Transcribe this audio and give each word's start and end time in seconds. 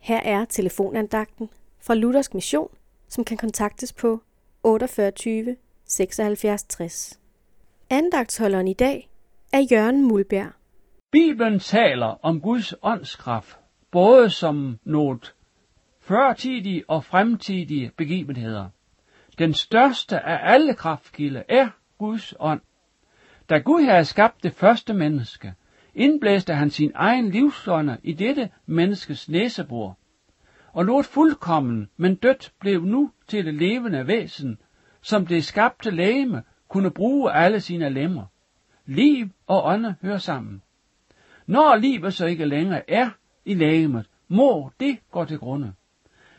Her 0.00 0.20
er 0.20 0.44
telefonandagten 0.44 1.50
fra 1.80 1.94
Luthersk 1.94 2.34
Mission, 2.34 2.68
som 3.08 3.24
kan 3.24 3.36
kontaktes 3.36 3.92
på 3.92 4.22
48 4.62 5.56
76 5.84 6.62
60. 6.62 7.20
Andagtsholderen 7.90 8.68
i 8.68 8.74
dag 8.74 9.10
er 9.52 9.66
Jørgen 9.72 10.08
Mulberg. 10.08 10.52
Bibelen 11.10 11.58
taler 11.58 12.18
om 12.24 12.40
Guds 12.40 12.74
åndskraft, 12.82 13.58
både 13.90 14.30
som 14.30 14.78
noget 14.84 15.34
førtidige 16.00 16.84
og 16.88 17.04
fremtidige 17.04 17.90
begivenheder. 17.96 18.68
Den 19.38 19.54
største 19.54 20.20
af 20.20 20.52
alle 20.54 20.74
kraftkilder 20.74 21.42
er 21.48 21.68
Guds 21.98 22.34
ånd. 22.38 22.60
Da 23.48 23.58
Gud 23.58 23.82
havde 23.82 24.04
skabt 24.04 24.42
det 24.42 24.54
første 24.54 24.94
menneske, 24.94 25.54
indblæste 25.94 26.54
han 26.54 26.70
sin 26.70 26.92
egen 26.94 27.30
livsånder 27.30 27.96
i 28.02 28.12
dette 28.12 28.50
menneskes 28.66 29.28
næsebor. 29.28 29.98
Og 30.72 30.86
noget 30.86 31.06
fuldkommen, 31.06 31.88
men 31.96 32.14
dødt 32.14 32.52
blev 32.60 32.84
nu 32.84 33.10
til 33.28 33.46
det 33.46 33.54
levende 33.54 34.06
væsen, 34.06 34.58
som 35.02 35.26
det 35.26 35.44
skabte 35.44 35.90
lægeme 35.90 36.42
kunne 36.68 36.90
bruge 36.90 37.32
alle 37.32 37.60
sine 37.60 37.90
lemmer. 37.90 38.24
Liv 38.86 39.28
og 39.46 39.66
ånde 39.66 39.94
hører 40.02 40.18
sammen. 40.18 40.62
Når 41.46 41.76
livet 41.76 42.14
så 42.14 42.26
ikke 42.26 42.44
længere 42.44 42.90
er 42.90 43.10
i 43.44 43.54
lægemet, 43.54 44.06
må 44.28 44.72
det 44.80 44.98
gå 45.10 45.24
til 45.24 45.38
grunde. 45.38 45.72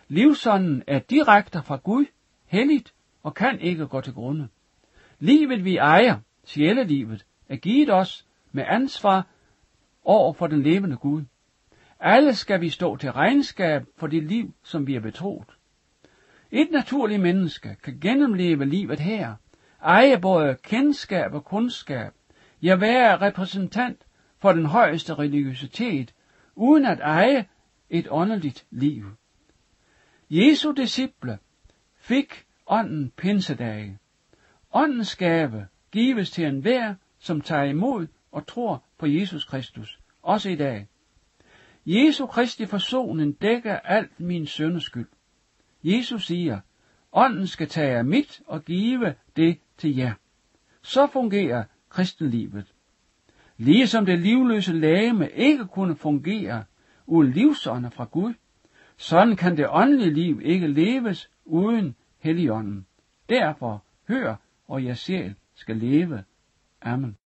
Livsånden 0.08 0.84
er 0.88 1.00
direkte 1.00 1.62
fra 1.64 1.76
Gud, 1.76 2.06
helligt 2.45 2.94
og 3.23 3.34
kan 3.34 3.59
ikke 3.59 3.88
gå 3.88 4.02
til 4.02 4.14
grunde. 4.14 4.48
Livet 5.20 5.66
vi 5.66 5.78
ejer, 5.78 6.18
sjælelivet, 6.45 7.26
er 7.50 7.56
givet 7.56 7.94
os 7.94 8.28
med 8.52 8.64
ansvar 8.68 9.28
over 10.04 10.34
for 10.34 10.48
den 10.48 10.64
levende 10.64 10.98
Gud. 10.98 11.23
Alle 12.00 12.36
skal 12.36 12.62
vi 12.62 12.70
stå 12.70 12.96
til 12.96 13.12
regnskab 13.12 13.84
for 13.98 14.08
det 14.08 14.23
liv, 14.23 14.54
som 14.64 14.88
vi 14.88 14.96
er 14.96 15.00
betroet. 15.00 15.48
Et 16.52 16.72
naturligt 16.72 17.22
menneske 17.22 17.75
kan 17.84 18.00
gennemleve 18.02 18.66
livet 18.66 19.00
her, 19.00 19.36
eje 19.81 20.20
både 20.20 20.58
kendskab 20.64 21.34
og 21.34 21.45
kundskab, 21.45 22.14
ja 22.62 22.75
være 22.75 23.22
repræsentant 23.22 24.02
for 24.40 24.52
den 24.52 24.66
højeste 24.66 25.14
religiøsitet, 25.14 26.14
uden 26.56 26.86
at 26.86 27.00
eje 27.00 27.45
et 27.90 28.08
åndeligt 28.09 28.66
liv. 28.72 29.06
Jesu 30.30 30.72
disciple 30.72 31.40
fik 31.95 32.45
ånden 32.68 33.12
pinsedage. 33.18 34.00
Åndens 34.73 35.16
gave 35.16 35.68
gives 35.92 36.31
til 36.31 36.45
enhver, 36.45 36.95
som 37.20 37.42
tager 37.42 37.64
imod 37.64 38.08
og 38.31 38.47
tror 38.47 38.84
på 38.97 39.06
Jesus 39.06 39.45
Kristus, 39.45 40.00
også 40.22 40.50
i 40.50 40.55
dag. 40.55 40.88
Jesu 41.86 42.25
Kristi 42.25 42.66
forsoning 42.66 43.41
dækker 43.41 43.80
alt 43.80 44.19
min 44.19 44.45
søndeskyld. 44.45 45.08
Jesus 45.83 46.25
siger, 46.25 46.59
ånden 47.11 47.47
skal 47.47 47.67
tage 47.67 47.97
af 47.97 48.05
mit 48.05 48.41
og 48.45 48.63
give 48.66 49.16
det 49.36 49.59
til 49.78 49.95
jer. 49.95 50.13
Så 50.81 51.08
fungerer 51.08 51.63
kristenlivet. 51.89 52.73
Ligesom 53.58 54.05
det 54.05 54.19
livløse 54.19 54.73
lægeme 54.73 55.30
ikke 55.30 55.66
kunne 55.66 55.95
fungere 55.95 56.63
uden 57.06 57.31
livsånder 57.31 57.89
fra 57.89 58.06
Gud, 58.06 58.33
sådan 58.97 59.35
kan 59.35 59.58
det 59.58 59.67
åndelige 59.69 60.13
liv 60.13 60.41
ikke 60.44 60.67
leves 60.67 61.30
uden 61.45 61.95
Helligånden. 62.19 62.85
Derfor 63.30 63.83
hør, 64.08 64.35
og 64.67 64.85
jeg 64.85 64.97
sjæl 64.97 65.35
skal 65.56 65.78
leve. 65.78 66.23
Amen. 66.81 67.17